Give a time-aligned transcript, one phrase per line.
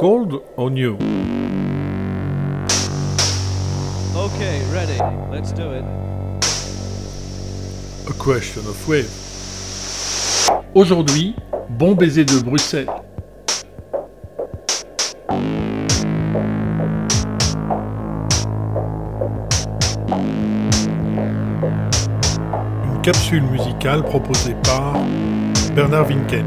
[0.00, 0.94] Cold or new?
[4.16, 4.96] Okay, ready.
[5.30, 5.84] Let's do it.
[8.08, 9.10] A question of wave.
[10.74, 11.34] Aujourd'hui,
[11.68, 12.88] bon baiser de Bruxelles.
[22.86, 24.94] Une capsule musicale proposée par
[25.74, 26.46] Bernard Winken.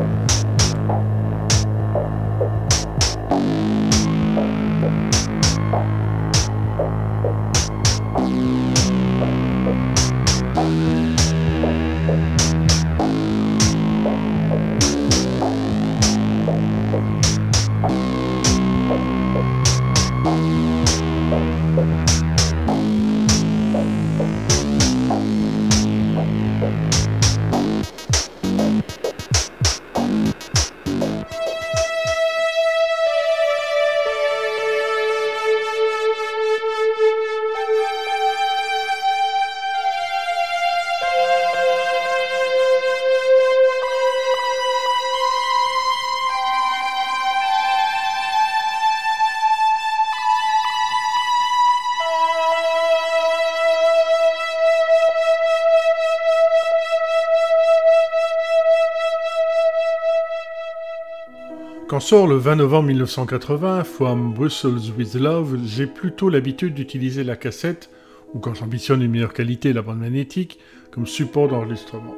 [62.04, 67.90] Sort le 20 novembre 1980 From Brussels with Love, j'ai plutôt l'habitude d'utiliser la cassette,
[68.34, 70.60] ou quand j'ambitionne une meilleure qualité, la bande magnétique,
[70.92, 72.14] comme support d'enregistrement.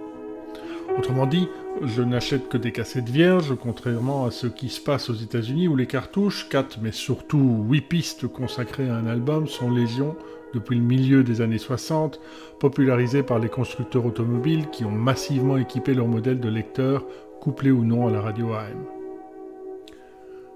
[0.97, 1.47] Autrement dit,
[1.83, 5.75] je n'achète que des cassettes vierges, contrairement à ce qui se passe aux États-Unis où
[5.75, 10.15] les cartouches, 4 mais surtout 8 pistes consacrées à un album, sont légion
[10.55, 12.19] depuis le milieu des années 60,
[12.59, 17.05] popularisées par les constructeurs automobiles qui ont massivement équipé leurs modèles de lecteurs,
[17.39, 18.94] couplés ou non à la radio AM.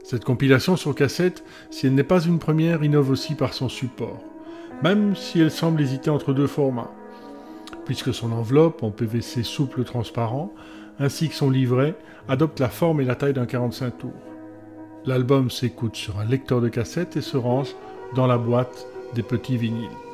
[0.09, 4.17] Cette compilation sur cassette, si elle n'est pas une première, innove aussi par son support,
[4.81, 6.89] même si elle semble hésiter entre deux formats,
[7.85, 10.51] puisque son enveloppe en PVC souple transparent,
[10.97, 11.95] ainsi que son livret,
[12.27, 14.13] adopte la forme et la taille d'un 45 tours.
[15.05, 17.75] L'album s'écoute sur un lecteur de cassette et se range
[18.15, 20.08] dans la boîte des petits vinyles.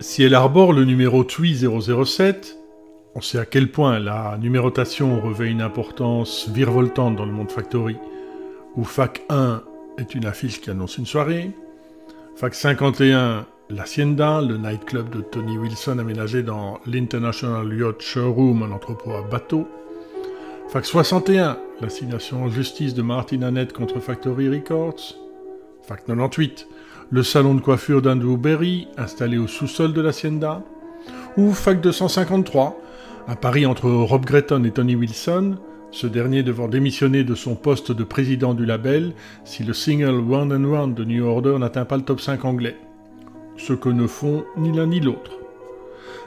[0.00, 2.56] Si elle arbore le numéro TUI 007,
[3.16, 7.96] on sait à quel point la numérotation revêt une importance virevoltante dans le monde Factory,
[8.76, 9.60] où FAC 1
[9.98, 11.50] est une affiche qui annonce une soirée,
[12.36, 19.14] FAC 51, l'Hacienda, le nightclub de Tony Wilson aménagé dans l'International Yacht Showroom, un entrepôt
[19.14, 19.66] à bateau,
[20.68, 25.16] FAC 61, l'assignation en justice de Martin Annette contre Factory Records,
[25.82, 26.68] FAC 98,
[27.10, 30.62] le salon de coiffure d'Andrew Berry, installé au sous-sol de l'Hacienda,
[31.38, 32.78] ou FAC 253,
[33.28, 35.56] un pari entre Rob Gretton et Tony Wilson,
[35.90, 39.14] ce dernier devant démissionner de son poste de président du label
[39.44, 42.76] si le single One and One de New Order n'atteint pas le top 5 anglais.
[43.56, 45.32] Ce que ne font ni l'un ni l'autre.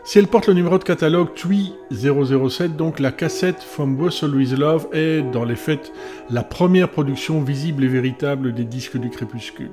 [0.04, 4.58] Si elle porte le numéro de catalogue TUI 007, donc la cassette From Brussels with
[4.58, 5.94] Love est, dans les faits,
[6.32, 9.70] la première production visible et véritable des disques du crépuscule.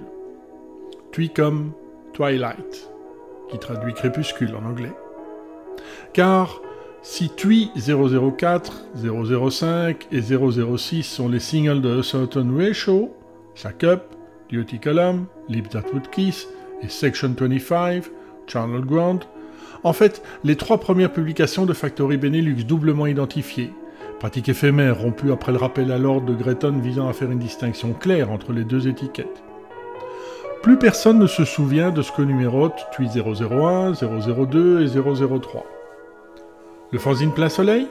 [1.12, 1.72] TUI comme
[2.12, 2.90] Twilight,
[3.50, 4.92] qui traduit crépuscule en anglais.
[6.12, 6.60] Car
[7.02, 13.14] si TUI 004, 005 et 006 sont les singles de Certain Ratio,
[13.54, 14.02] Shack Up,
[14.48, 16.48] Duty Column, Lips That Would Kiss
[16.82, 18.04] et Section 25,
[18.46, 19.24] Charnel Ground,
[19.84, 23.72] en fait, les trois premières publications de Factory Benelux doublement identifiées,
[24.18, 27.92] pratique éphémère rompue après le rappel à l'ordre de Gretton visant à faire une distinction
[27.92, 29.42] claire entre les deux étiquettes.
[30.62, 35.64] Plus personne ne se souvient de ce que numérote TUI 001, 002 et 003.
[36.90, 37.86] Le fanzine plein soleil?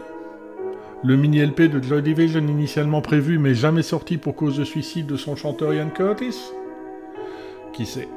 [1.04, 5.16] Le mini-LP de Joy Division initialement prévu mais jamais sorti pour cause de suicide de
[5.16, 6.52] son chanteur Ian Curtis?
[7.74, 8.10] Qui sait?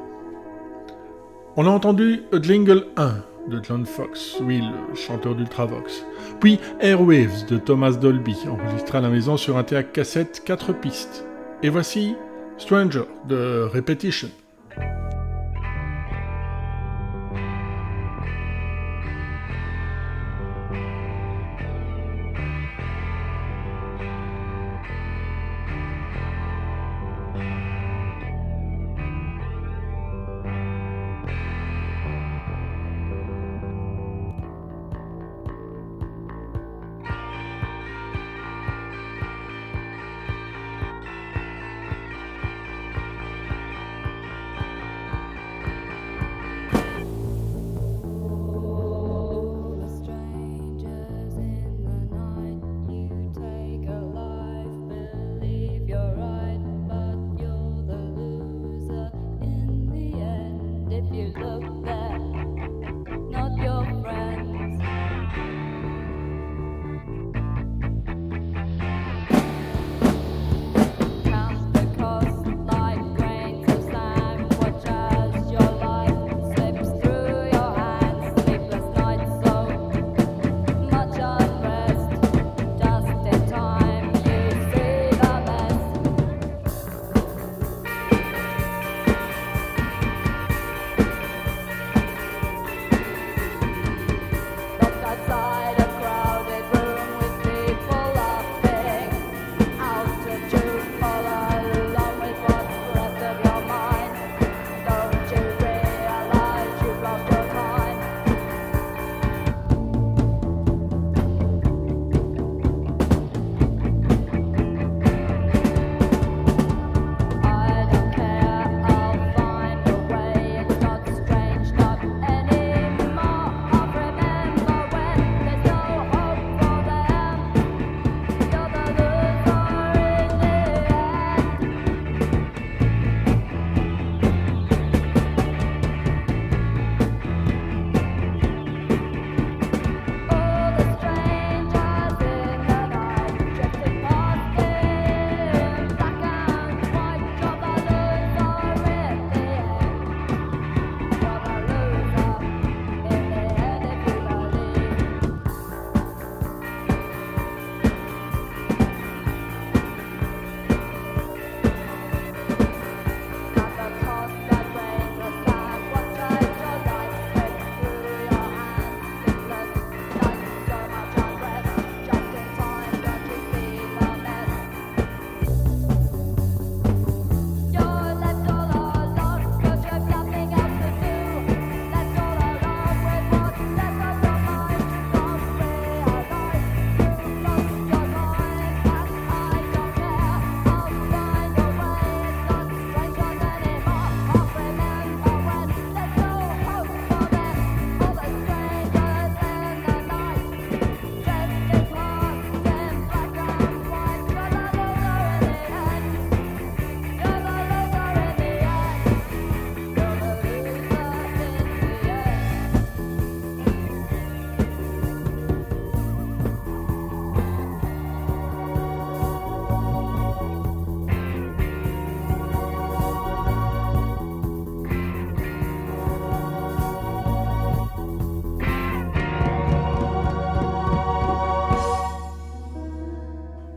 [1.57, 3.15] On a entendu A Jingle 1
[3.49, 6.05] de John Fox, oui, le chanteur d'Ultravox.
[6.41, 11.27] Puis Airwaves de Thomas Dolby, enregistré à la maison sur un théâtre cassette 4 pistes.
[11.63, 12.15] Et voici
[12.61, 14.31] Stranger de Repetition.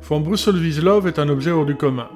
[0.03, 2.09] From Brussels with Love est un objet hors du commun.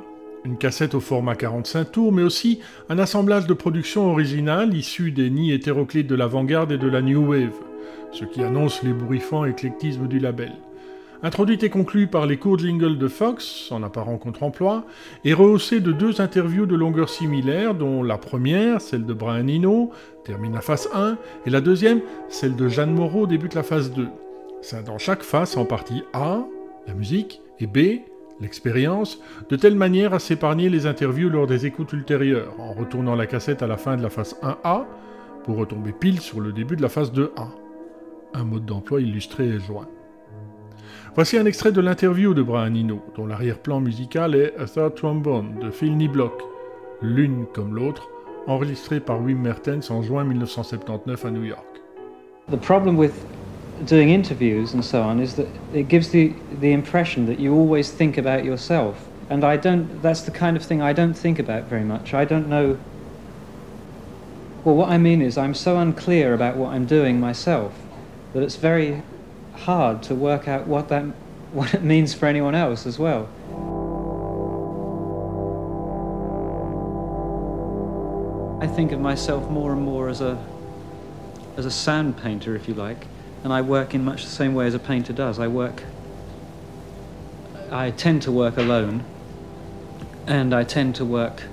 [0.43, 5.29] Une cassette au format 45 tours, mais aussi un assemblage de production originale issu des
[5.29, 7.55] nids hétéroclites de l'avant-garde et de la New Wave,
[8.11, 10.51] ce qui annonce l'ébouriffant éclectisme du label.
[11.23, 14.83] Introduite et conclue par les courts jingles de Fox, en apparent contre-emploi,
[15.23, 19.91] et rehaussée de deux interviews de longueur similaire, dont la première, celle de Brian Eno,
[20.25, 24.09] termine la phase 1, et la deuxième, celle de Jeanne Moreau, débute la phase 2.
[24.61, 26.43] C'est dans chaque face en partie A,
[26.85, 28.01] la musique, et B,
[28.39, 33.27] l'expérience, de telle manière à s'épargner les interviews lors des écoutes ultérieures, en retournant la
[33.27, 34.85] cassette à la fin de la phase 1A,
[35.43, 37.47] pour retomber pile sur le début de la phase 2A.
[38.33, 39.87] Un mode d'emploi illustré et joint.
[41.15, 45.59] Voici un extrait de l'interview de Brian Eno, dont l'arrière-plan musical est A Third Trombone
[45.59, 46.43] de Phil Niblock,
[47.01, 48.09] l'une comme l'autre,
[48.45, 51.65] enregistrée par Wim Mertens en juin 1979 à New York.
[53.85, 57.91] Doing interviews and so on is that it gives the, the impression that you always
[57.91, 59.07] think about yourself.
[59.29, 62.13] And I don't, that's the kind of thing I don't think about very much.
[62.13, 62.79] I don't know.
[64.63, 67.73] Well, what I mean is, I'm so unclear about what I'm doing myself
[68.33, 69.03] that it's very
[69.53, 71.03] hard to work out what, that,
[71.51, 73.29] what it means for anyone else as well.
[78.61, 80.43] I think of myself more and more as a,
[81.55, 83.07] as a sound painter, if you like
[83.47, 85.39] and I work in much the same way as a painter does.
[85.39, 85.81] I work,
[87.71, 89.05] I tend to work alone,
[90.25, 91.43] and I tend to work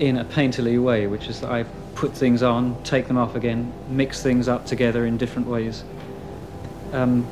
[0.00, 1.62] in a painterly way, which is that I
[1.94, 5.84] put things on, take them off again, mix things up together in different ways.
[6.92, 7.28] Um,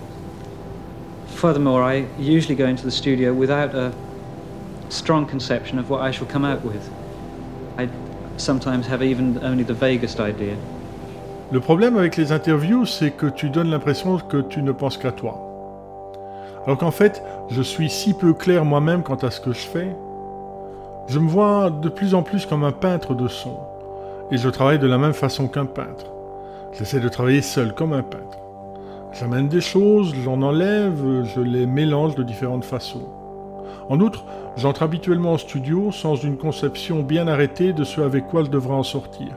[1.30, 3.92] furthermore, I usually go into the studio without a
[4.90, 6.88] strong conception of what I shall come out with.
[7.76, 7.88] I
[8.36, 10.56] sometimes have even only the vaguest idea.
[11.52, 15.10] Le problème avec les interviews, c'est que tu donnes l'impression que tu ne penses qu'à
[15.10, 15.40] toi.
[16.64, 19.96] Alors qu'en fait, je suis si peu clair moi-même quant à ce que je fais.
[21.08, 23.58] Je me vois de plus en plus comme un peintre de son.
[24.30, 26.06] Et je travaille de la même façon qu'un peintre.
[26.72, 28.38] J'essaie de travailler seul comme un peintre.
[29.12, 33.08] J'amène des choses, j'en enlève, je les mélange de différentes façons.
[33.88, 34.24] En outre,
[34.56, 38.74] j'entre habituellement en studio sans une conception bien arrêtée de ce avec quoi je devrais
[38.74, 39.32] en sortir.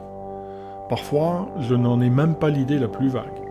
[0.88, 3.43] Parfois, je n'en ai même pas l'idée la plus vague.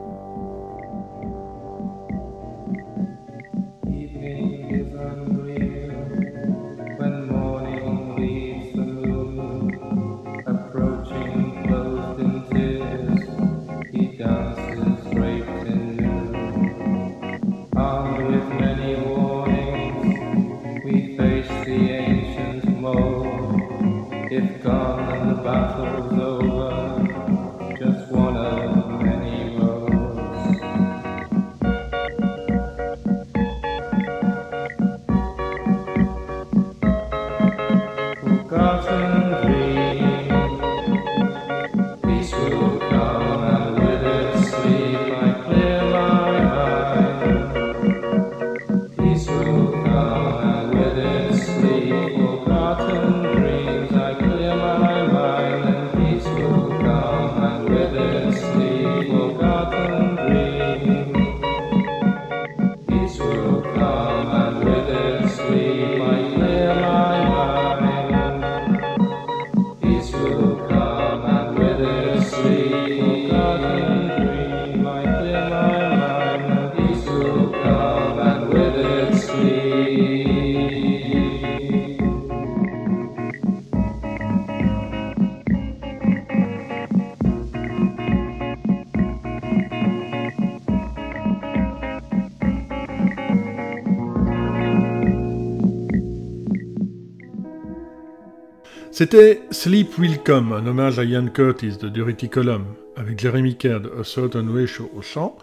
[98.96, 103.80] C'était Sleep Will Come, un hommage à Ian Curtis de Durity Column, avec Jeremy Kerr
[103.80, 105.36] de A Certain Show au chant,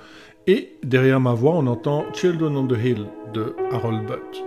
[0.46, 4.44] et derrière ma voix on entend Children on the Hill de Harold Butt.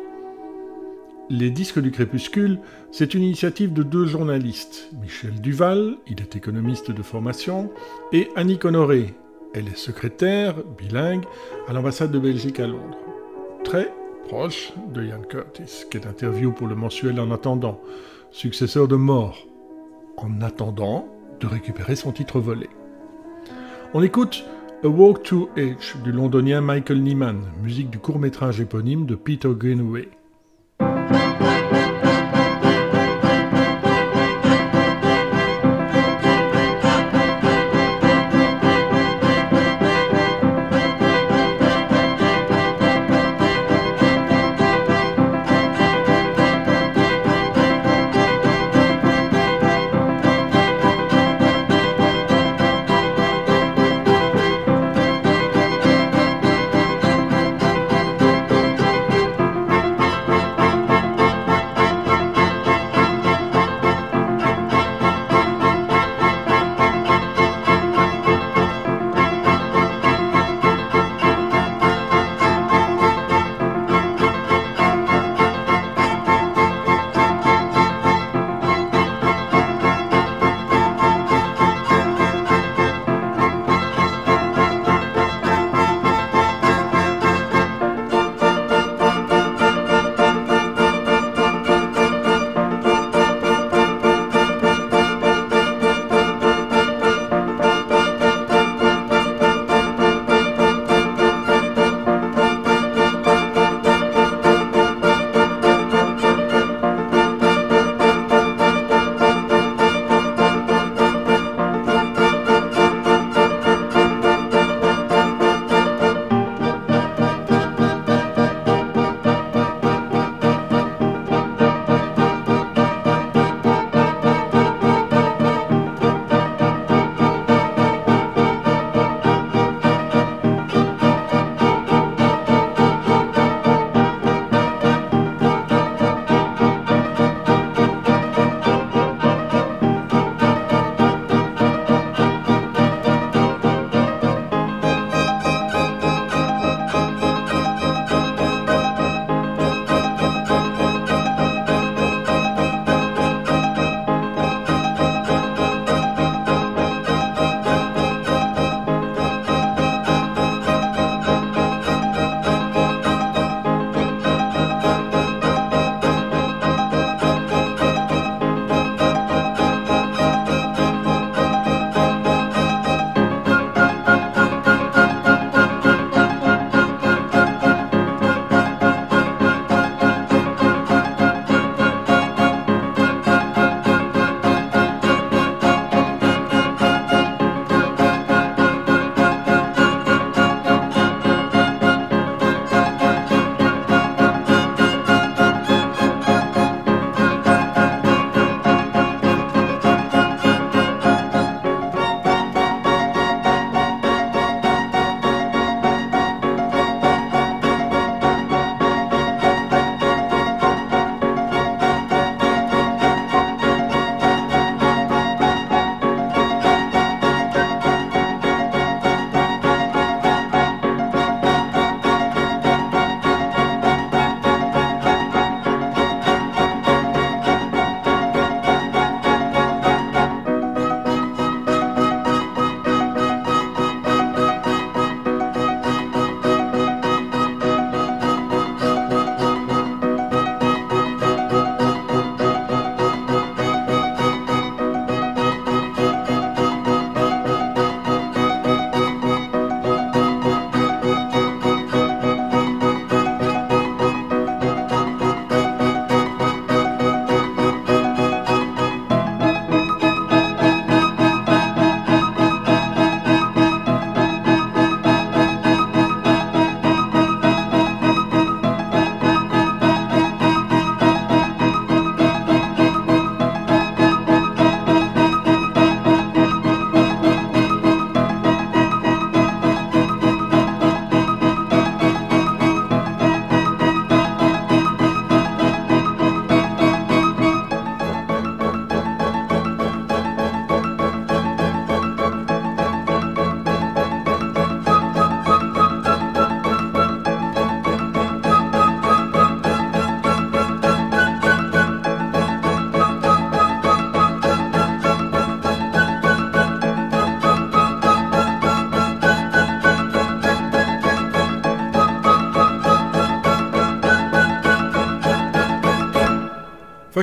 [1.30, 2.60] Les disques du crépuscule,
[2.92, 7.72] c'est une initiative de deux journalistes, Michel Duval, il est économiste de formation,
[8.14, 9.14] et Annie Honoré,
[9.54, 11.26] elle est secrétaire, bilingue,
[11.68, 13.00] à l'ambassade de Belgique à Londres.
[13.66, 13.92] Très
[14.30, 17.82] proche de Ian Curtis, qui est interview pour le mensuel En attendant,
[18.34, 19.48] successeur de Mort,
[20.18, 21.08] en attendant
[21.40, 22.68] de récupérer son titre volé.
[23.94, 24.44] On écoute
[24.84, 30.10] A Walk to H du londonien Michael Nyman, musique du court-métrage éponyme de Peter Greenaway.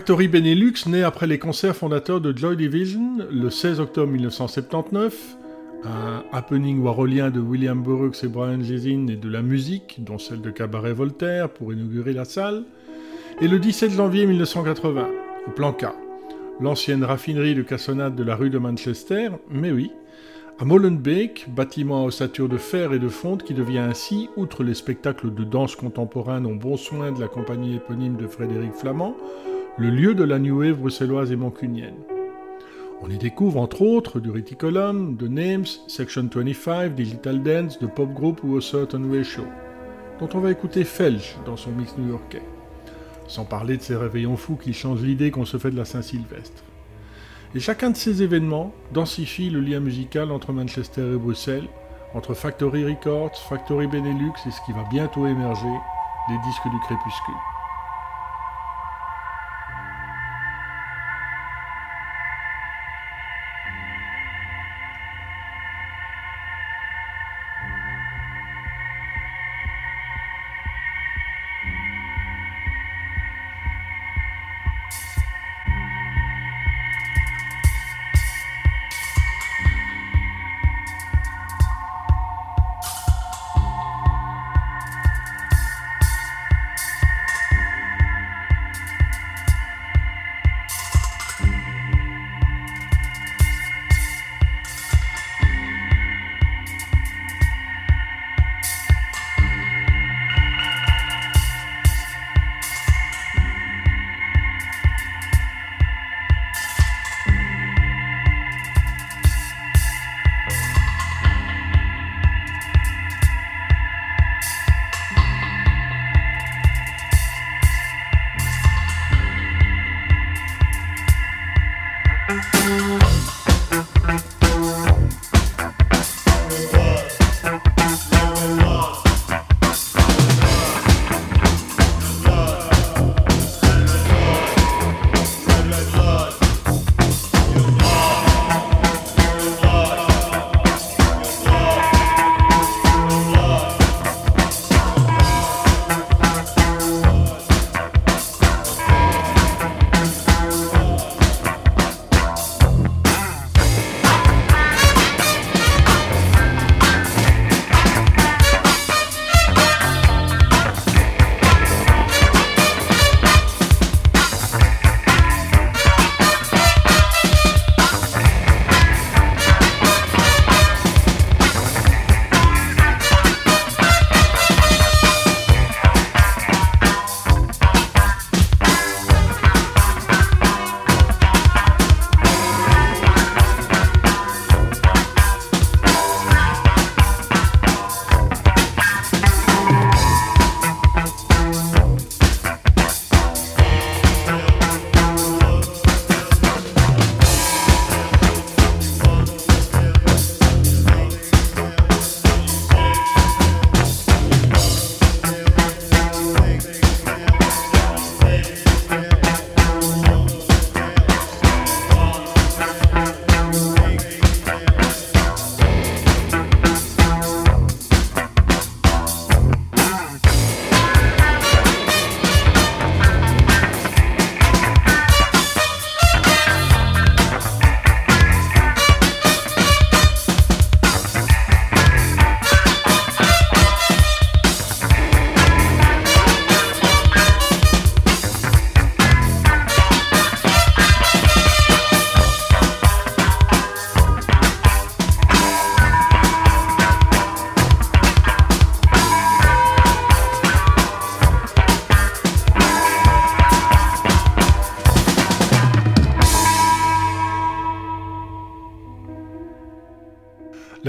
[0.01, 5.37] Factory Benelux naît après les concerts fondateurs de Joy Division le 16 octobre 1979,
[5.85, 10.41] un happening warolien de William Burroughs et Brian Jesin et de la musique, dont celle
[10.41, 12.65] de Cabaret Voltaire pour inaugurer la salle,
[13.43, 15.07] et le 17 janvier 1980,
[15.47, 15.89] au plan K,
[16.63, 19.91] l'ancienne raffinerie de cassonade de la rue de Manchester, mais oui,
[20.59, 24.73] à Molenbeek, bâtiment à ossature de fer et de fonte qui devient ainsi, outre les
[24.75, 29.15] spectacles de danse contemporaine en bon soin de la compagnie éponyme de Frédéric Flamand,
[29.79, 31.95] le lieu de la New Wave bruxelloise et mancunienne.
[33.03, 38.13] On y découvre entre autres du Reticulum, de Names, Section 25, Digital Dance, de Pop
[38.13, 39.47] Group ou A Certain Way Show,
[40.19, 42.43] dont on va écouter Felch dans son mix new-yorkais.
[43.27, 46.65] Sans parler de ces réveillons fous qui changent l'idée qu'on se fait de la Saint-Sylvestre.
[47.55, 51.69] Et chacun de ces événements densifie le lien musical entre Manchester et Bruxelles,
[52.15, 55.75] entre Factory Records, Factory Benelux et ce qui va bientôt émerger,
[56.29, 57.50] les disques du crépuscule.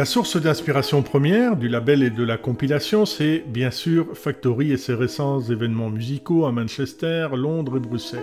[0.01, 4.77] La source d'inspiration première du label et de la compilation, c'est bien sûr Factory et
[4.77, 8.19] ses récents événements musicaux à Manchester, Londres et Bruxelles.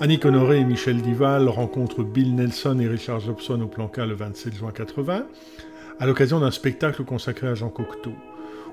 [0.00, 4.56] Annick Honoré et Michel Dival rencontrent Bill Nelson et Richard Jobson au Planca le 27
[4.56, 5.24] juin 80,
[6.00, 8.14] à l'occasion d'un spectacle consacré à Jean Cocteau,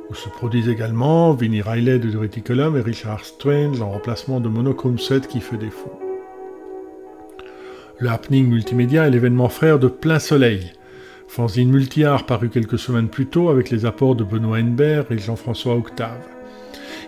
[0.10, 4.98] où se produisent également Vinnie Riley de Reticulum et Richard Strange en remplacement de Monochrome
[4.98, 6.00] 7 qui fait défaut.
[8.00, 10.72] Le happening multimédia est l'événement frère de Plein Soleil,
[11.28, 15.76] fanzine multi-art paru quelques semaines plus tôt avec les apports de Benoît Henbert et Jean-François
[15.76, 16.26] Octave.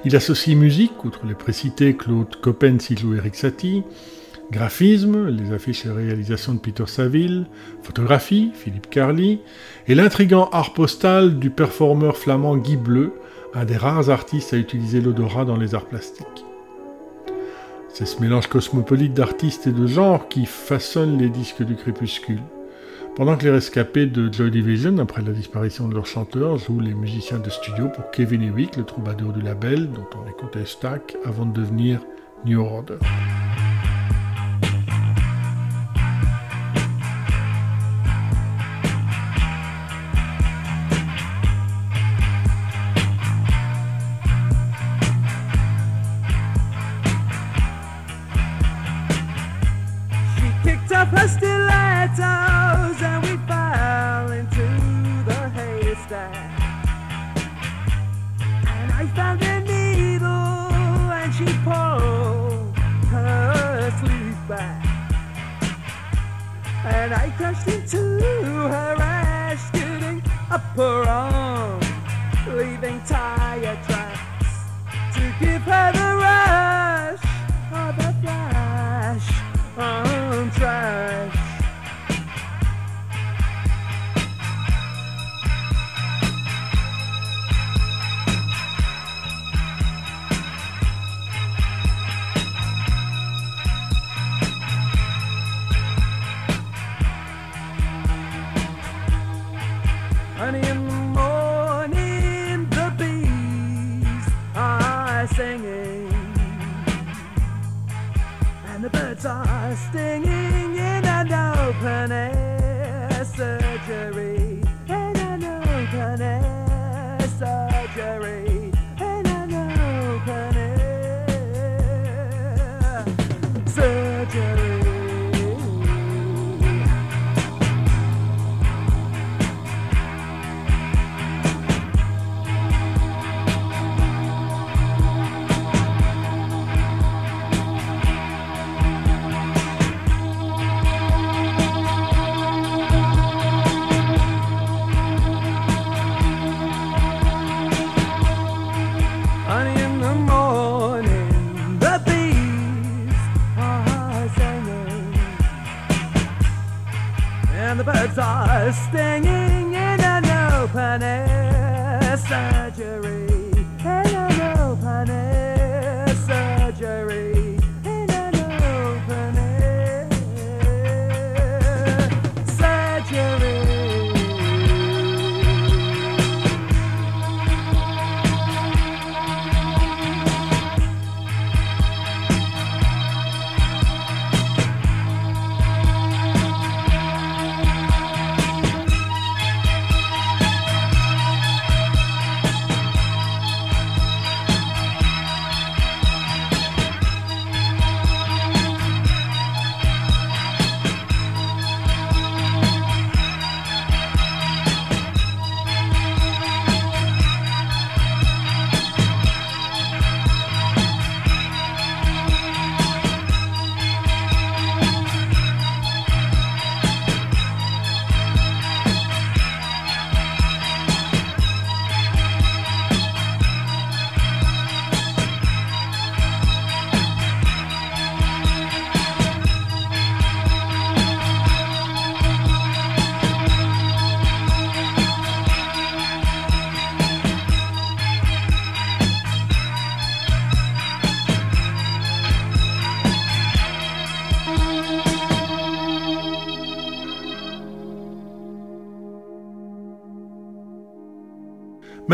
[0.05, 3.84] Il associe musique, outre les précités Claude Coppen, Silou Eric Satie,
[4.51, 7.47] graphisme, les affiches et réalisations de Peter Saville,
[7.82, 9.39] photographie, Philippe Carly,
[9.88, 13.13] et l'intrigant art postal du performeur flamand Guy Bleu,
[13.53, 16.45] un des rares artistes à utiliser l'odorat dans les arts plastiques.
[17.89, 22.41] C'est ce mélange cosmopolite d'artistes et de genres qui façonne les disques du crépuscule.
[23.19, 26.93] Pendant que les rescapés de Joy Division, après la disparition de leur chanteur, jouent les
[26.93, 31.45] musiciens de studio pour Kevin Ewick, le troubadour du label, dont on écoutait Stack, avant
[31.45, 31.99] de devenir
[32.45, 32.95] New Order.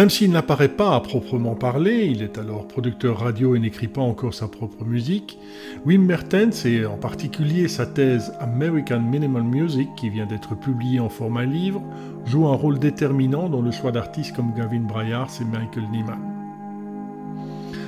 [0.06, 4.02] Même s'il n'apparaît pas à proprement parler, il est alors producteur radio et n'écrit pas
[4.02, 5.40] encore sa propre musique,
[5.84, 11.10] Wim Mertens, et en particulier sa thèse American Minimal Music, qui vient d'être publiée en
[11.10, 11.82] format livre,
[12.24, 16.20] joue un rôle déterminant dans le choix d'artistes comme Gavin Bryars et Michael Nyman.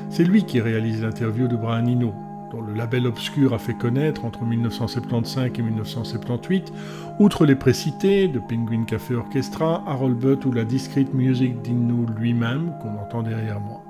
[0.09, 2.15] C'est lui qui réalise l'interview de Brian Eno,
[2.61, 6.71] le label Obscur a fait connaître entre 1975 et 1978,
[7.19, 12.73] outre les précités de Penguin Café Orchestra, Harold Butt ou la Discrete Music d'Inno lui-même,
[12.81, 13.81] qu'on entend derrière moi.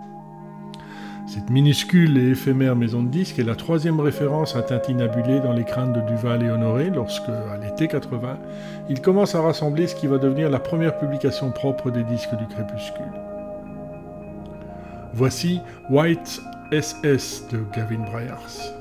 [1.28, 5.66] Cette minuscule et éphémère maison de disques est la troisième référence à tintinabulé dans les
[5.66, 8.38] crânes de Duval et Honoré lorsque, à l'été 80,
[8.90, 12.48] il commence à rassembler ce qui va devenir la première publication propre des disques du
[12.48, 13.12] crépuscule.
[15.14, 18.77] Voici White SS de Gavin Bryars.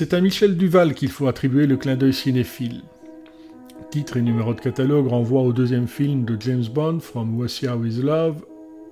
[0.00, 2.80] C'est à Michel Duval qu'il faut attribuer le clin d'œil cinéphile.
[3.90, 8.02] Titre et numéro de catalogue renvoient au deuxième film de James Bond, From Russia with
[8.02, 8.42] Love,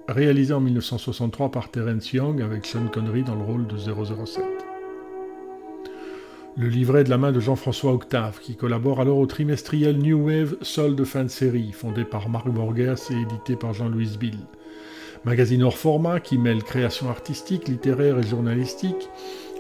[0.07, 4.45] réalisé en 1963 par Terence Young avec Sean Connery dans le rôle de 007.
[6.59, 10.57] Le livret de la main de Jean-François Octave, qui collabore alors au trimestriel New Wave
[10.61, 14.37] Sol de fin de série, fondé par Marc Borgers et édité par Jean-Louis Bill.
[15.25, 19.09] Magazine hors format qui mêle création artistique, littéraire et journalistique,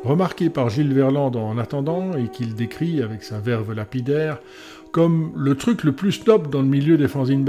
[0.04, 4.38] remarqué par Gilles Verland en attendant et qu'il décrit avec sa verve lapidaire
[4.92, 7.44] comme le truc le plus top dans le milieu des fanzines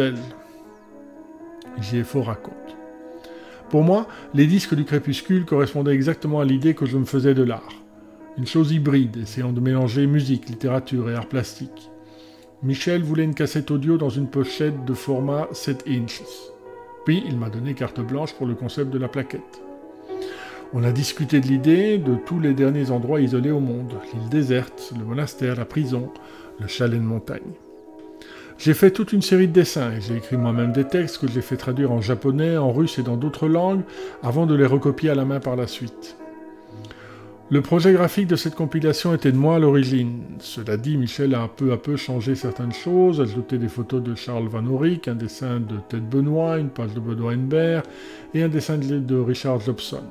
[1.93, 2.53] ai fort raconte.
[3.69, 7.43] Pour moi, les disques du crépuscule correspondaient exactement à l'idée que je me faisais de
[7.43, 7.73] l'art.
[8.37, 11.89] Une chose hybride, essayant de mélanger musique, littérature et art plastique.
[12.63, 16.23] Michel voulait une cassette audio dans une pochette de format 7 inches.
[17.05, 19.61] Puis il m'a donné carte blanche pour le concept de la plaquette.
[20.71, 24.93] On a discuté de l'idée de tous les derniers endroits isolés au monde, l'île déserte,
[24.95, 26.11] le monastère, la prison,
[26.59, 27.53] le chalet de montagne.
[28.59, 31.41] J'ai fait toute une série de dessins et j'ai écrit moi-même des textes que j'ai
[31.41, 33.81] fait traduire en japonais, en russe et dans d'autres langues
[34.21, 36.17] avant de les recopier à la main par la suite.
[37.49, 40.21] Le projet graphique de cette compilation était de moi à l'origine.
[40.37, 44.47] Cela dit, Michel a peu à peu changé certaines choses, ajouté des photos de Charles
[44.47, 47.81] Van Auric, un dessin de Ted Benoît, une page de Benoît Hembert
[48.35, 50.03] et un dessin de Richard Jobson.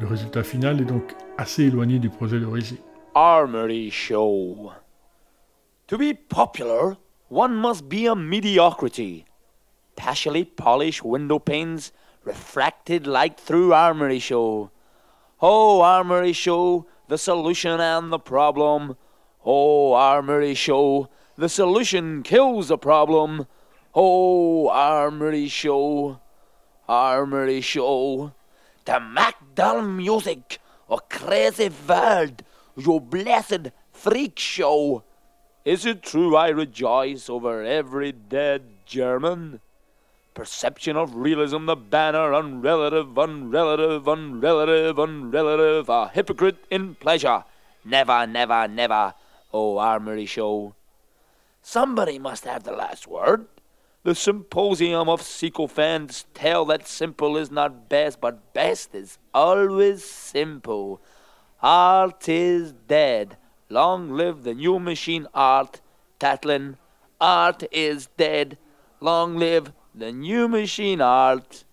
[0.00, 2.78] Le résultat final est donc assez éloigné du projet d'origine.
[3.14, 4.72] Armory Show.
[5.88, 6.96] To be popular,
[7.28, 9.26] one must be a mediocrity.
[9.96, 11.92] Partially polished window panes
[12.24, 14.70] refracted light through Armory Show.
[15.42, 18.96] Oh, Armory Show, the solution and the problem.
[19.44, 23.46] Oh, Armory Show, the solution kills the problem.
[23.94, 26.20] Oh, Armory Show,
[26.88, 28.32] Armory Show.
[28.86, 30.58] The MacDull music,
[30.88, 32.42] a crazy world,
[32.76, 35.04] your blessed freak show.
[35.64, 39.60] Is it true I rejoice over every dead German?
[40.32, 47.44] Perception of realism, the banner, unrelative, unrelative, unrelative, unrelative, a hypocrite in pleasure.
[47.84, 49.14] Never, never, never,
[49.52, 50.74] oh armory show.
[51.62, 53.46] Somebody must have the last word.
[54.02, 61.02] The symposium of sycophants tell that simple is not best, but best is always simple.
[61.62, 63.36] Art is dead.
[63.68, 65.82] Long live the new machine art.
[66.18, 66.78] Tatlin,
[67.20, 68.56] art is dead.
[69.00, 71.64] Long live the new machine art.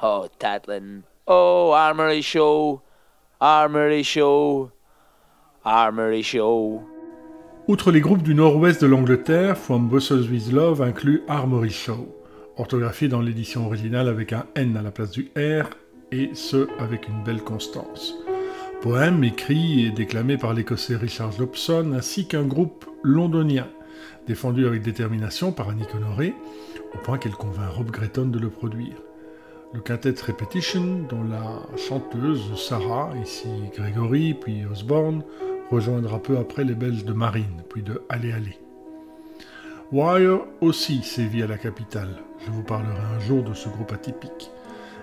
[0.00, 1.02] Oh, Tatlin.
[1.26, 2.82] Oh, Armory Show.
[3.40, 4.70] Armory Show.
[5.64, 6.91] Armory Show.
[7.72, 12.14] Outre les groupes du nord-ouest de l'Angleterre, From Brussels with Love inclut Armory Show,
[12.58, 15.70] orthographié dans l'édition originale avec un N à la place du R,
[16.12, 18.14] et ce avec une belle constance.
[18.82, 23.68] Poème écrit et déclamé par l'écossais Richard Jobson, ainsi qu'un groupe londonien,
[24.26, 26.34] défendu avec détermination par Annie Honoré,
[26.94, 28.96] au point qu'elle convainc Rob Gretton de le produire.
[29.72, 35.22] Le quintet Repetition, dont la chanteuse Sarah, ici Gregory, puis Osborne,
[35.72, 38.58] rejoindra peu après les Belges de Marine, puis de Allez Allez.
[39.90, 42.18] Wire aussi sévit à la capitale.
[42.44, 44.50] Je vous parlerai un jour de ce groupe atypique.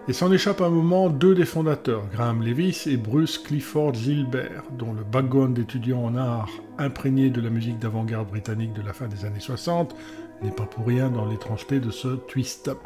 [0.07, 4.93] Et s'en échappe un moment deux des fondateurs, Graham Levis et Bruce Clifford Gilbert, dont
[4.93, 9.25] le background d'étudiant en art imprégné de la musique d'avant-garde britannique de la fin des
[9.25, 9.95] années 60
[10.43, 12.77] n'est pas pour rien dans l'étrangeté de ce twist-up.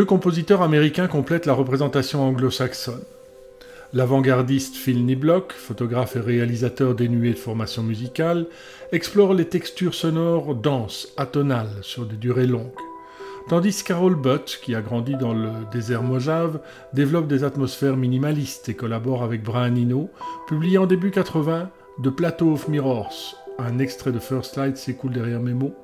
[0.00, 3.04] Deux compositeurs américains complètent la représentation anglo-saxonne.
[3.92, 8.46] L'avant-gardiste Phil Niblock, photographe et réalisateur dénué de formation musicale,
[8.92, 12.72] explore les textures sonores denses, atonales, sur des durées longues.
[13.50, 16.60] Tandis Carol Butt, qui a grandi dans le désert Mojave,
[16.94, 20.08] développe des atmosphères minimalistes et collabore avec Brian Eno,
[20.48, 21.68] publié en début 80
[22.02, 23.36] The Plateau of Mirrors.
[23.58, 25.74] Un extrait de First Light s'écoule derrière mes mots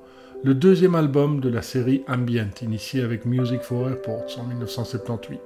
[0.45, 5.41] le deuxième album de la série Ambient, initié avec Music for Airports en 1978.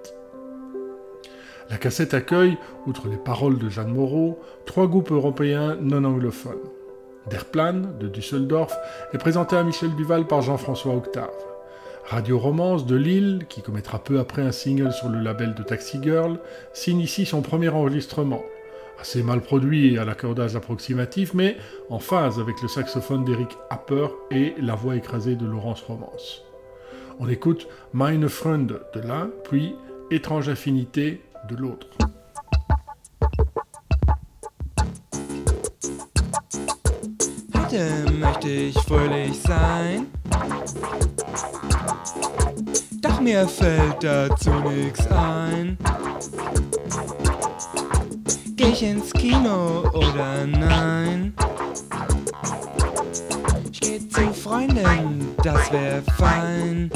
[1.70, 6.68] La cassette accueille, outre les paroles de Jeanne Moreau, trois groupes européens non anglophones.
[7.30, 8.76] Der Plan, de Düsseldorf,
[9.12, 11.30] est présenté à Michel Duval par Jean-François Octave.
[12.06, 15.98] Radio Romance de Lille, qui commettra peu après un single sur le label de Taxi
[16.02, 16.40] Girl,
[16.72, 18.42] signe ici son premier enregistrement,
[19.00, 21.56] assez mal produit à l'accordage approximatif, mais
[21.88, 26.42] en phase avec le saxophone d'Eric Happer et la voix écrasée de Laurence Romance.
[27.18, 29.74] On écoute Meine Freunde de l'un, puis
[30.10, 31.88] Étrange Affinité de l'autre.
[37.54, 40.06] Heute möchte ich fröhlich sein.
[43.00, 44.50] Doch mir fällt dazu
[45.10, 45.78] ein.
[48.72, 51.34] Ich ins Kino oder nein?
[53.72, 56.88] Ich geh zu Freunden, das wär fein.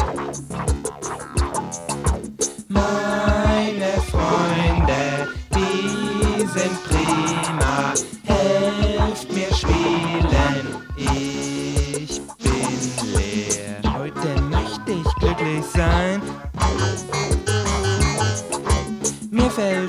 [2.68, 7.92] Meine Freunde, die sind prima.
[8.22, 10.66] Helft mir spielen,
[10.96, 13.98] ich bin leer.
[13.98, 16.03] Heute möchte ich glücklich sein.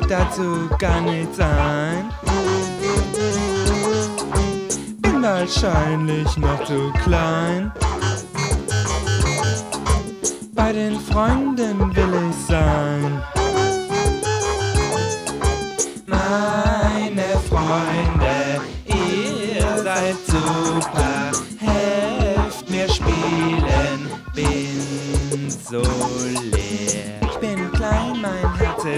[0.08, 2.10] Dazu gar nichts ein.
[5.02, 7.72] Bin wahrscheinlich noch zu klein.
[10.54, 13.22] Bei den Freunden will ich sein.
[16.06, 16.65] Meine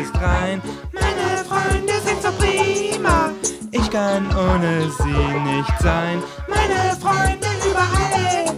[0.07, 0.61] Text rein.
[0.93, 3.31] Meine Freunde sind so prima,
[3.71, 6.21] ich kann ohne sie nicht sein.
[6.47, 8.55] Meine Freunde überall.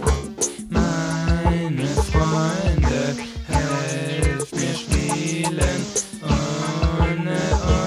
[0.68, 3.16] Meine Freunde,
[3.48, 5.86] helft mir spielen.
[6.22, 7.38] Ohne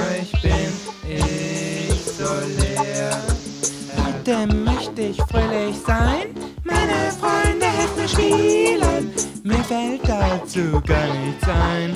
[0.10, 0.72] euch bin
[1.08, 3.22] ich so leer.
[4.06, 6.28] Heute möchte ich fröhlich sein.
[6.64, 9.12] Meine Freunde, helft mir spielen.
[9.44, 11.96] Mir fällt dazu gar nichts ein.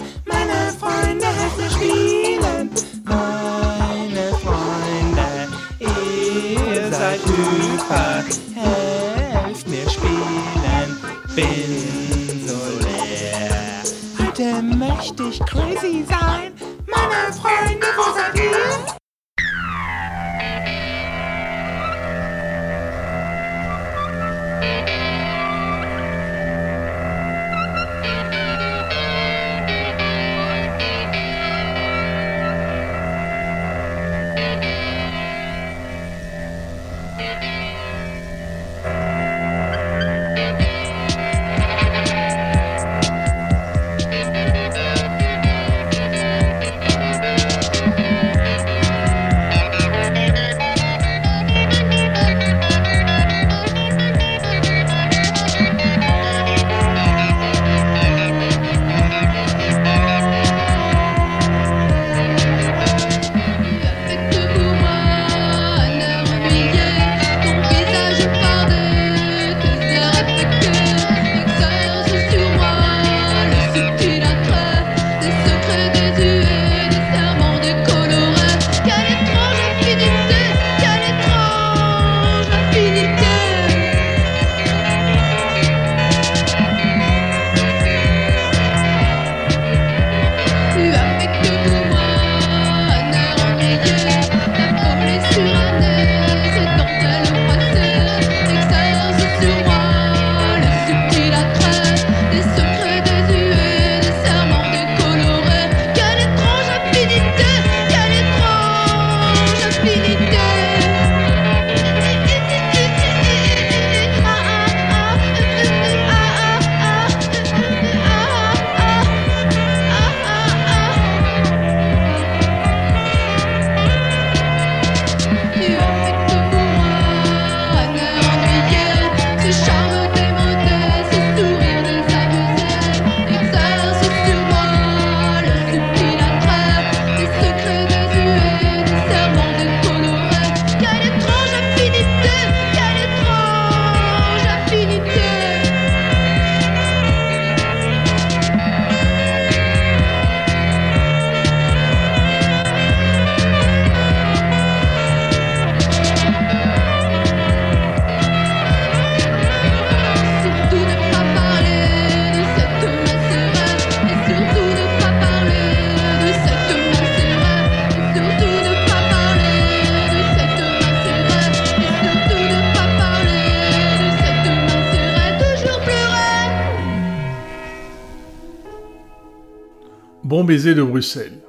[180.47, 181.39] Baiser de Bruxelles.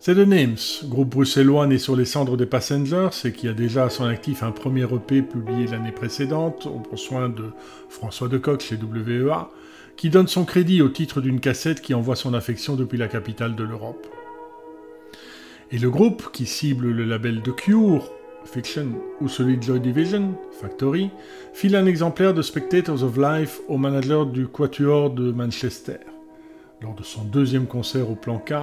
[0.00, 3.84] C'est The Names, groupe bruxellois né sur les cendres des Passengers et qui a déjà
[3.84, 7.52] à son actif un premier EP publié l'année précédente, au soin de
[7.88, 9.48] François Decoq chez WEA,
[9.96, 13.56] qui donne son crédit au titre d'une cassette qui envoie son affection depuis la capitale
[13.56, 14.06] de l'Europe.
[15.72, 18.12] Et le groupe, qui cible le label de Cure,
[18.44, 18.88] Fiction,
[19.22, 21.10] ou celui de Joy Division, Factory,
[21.54, 26.07] file un exemplaire de Spectators of Life au manager du Quatuor de Manchester.
[26.80, 28.54] Lors de son deuxième concert au plan K,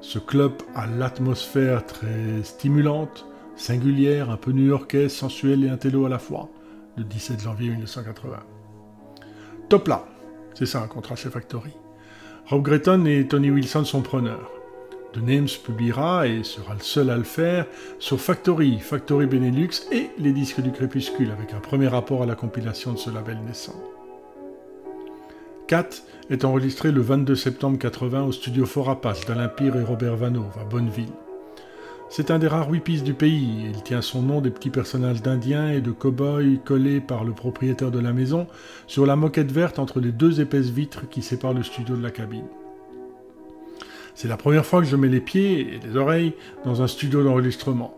[0.00, 6.18] ce club a l'atmosphère très stimulante, singulière, un peu new-yorkaise, sensuelle et intello à la
[6.18, 6.48] fois,
[6.96, 8.38] le 17 janvier 1980.
[9.68, 10.06] Top là,
[10.54, 11.72] c'est ça un contrat chez Factory.
[12.46, 14.50] Rob Gretton et Tony Wilson sont preneurs.
[15.12, 17.66] The Names publiera, et sera le seul à le faire,
[17.98, 22.36] sur Factory, Factory Benelux et les disques du crépuscule, avec un premier rapport à la
[22.36, 23.74] compilation de ce label naissant.
[25.70, 30.58] Cat est enregistré le 22 septembre 80 au studio Fort Apache d'Alain-Pire et Robert Vanove
[30.60, 31.12] à Bonneville.
[32.08, 35.70] C'est un des rares whippies du pays, il tient son nom des petits personnages d'indiens
[35.70, 38.48] et de cow-boys collés par le propriétaire de la maison
[38.88, 42.10] sur la moquette verte entre les deux épaisses vitres qui séparent le studio de la
[42.10, 42.48] cabine.
[44.16, 46.32] C'est la première fois que je mets les pieds et les oreilles
[46.64, 47.94] dans un studio d'enregistrement.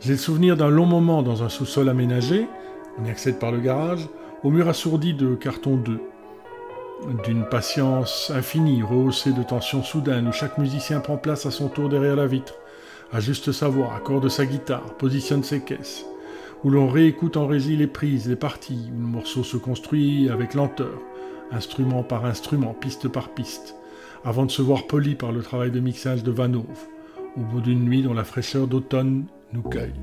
[0.00, 2.46] J'ai le souvenir d'un long moment dans un sous-sol aménagé,
[2.98, 4.06] on y accède par le garage,
[4.42, 5.98] au mur assourdi de carton 2
[7.24, 11.88] d'une patience infinie, rehaussée de tensions soudaines, où chaque musicien prend place à son tour
[11.88, 12.54] derrière la vitre,
[13.12, 16.04] ajuste sa voix, accorde sa guitare, positionne ses caisses,
[16.62, 20.54] où l'on réécoute en régie les prises, les parties, où le morceau se construit avec
[20.54, 21.00] lenteur,
[21.52, 23.74] instrument par instrument, piste par piste,
[24.24, 26.88] avant de se voir poli par le travail de mixage de Vanove,
[27.36, 29.94] au bout d'une nuit dont la fraîcheur d'automne nous cueille.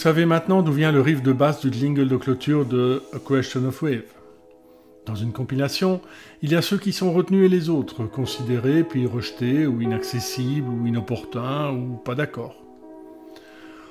[0.00, 3.66] Savez maintenant d'où vient le riff de basse du jingle de clôture de A Question
[3.68, 4.14] of Wave.
[5.04, 6.00] Dans une compilation,
[6.40, 10.70] il y a ceux qui sont retenus et les autres, considérés puis rejetés ou inaccessibles
[10.70, 12.54] ou inopportuns ou pas d'accord.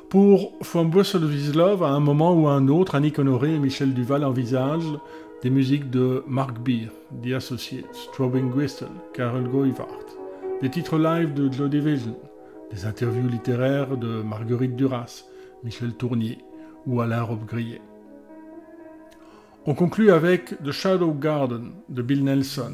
[0.09, 3.59] Pour From Brussels with Love, à un moment ou à un autre, Annick Honoré et
[3.59, 4.97] Michel Duval envisagent
[5.43, 6.89] des musiques de Mark Beer,
[7.23, 9.85] The Associates, Strobing Gristle, Carol Goivart,
[10.59, 12.17] des titres live de Joe Division,
[12.71, 15.28] des interviews littéraires de Marguerite Duras,
[15.63, 16.39] Michel Tournier
[16.85, 17.81] ou Alain Robbe-Grillet.
[19.65, 22.73] On conclut avec The Shadow Garden de Bill Nelson.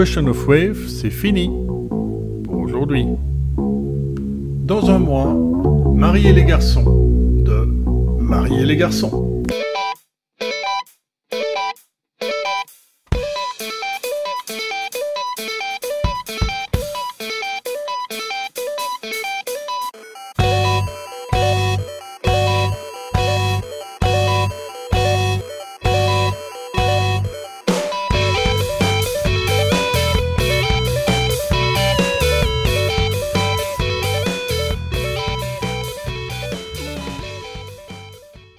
[0.00, 1.50] Question of Wave, c'est fini
[2.44, 3.04] pour aujourd'hui.
[3.58, 5.36] Dans un mois,
[5.94, 6.84] Marie et les garçons
[7.44, 7.68] de
[8.18, 9.29] Marie et les garçons.